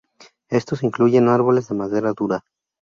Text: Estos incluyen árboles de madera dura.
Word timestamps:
Estos 0.49 0.81
incluyen 0.81 1.27
árboles 1.27 1.67
de 1.67 1.75
madera 1.75 2.11
dura. 2.13 2.43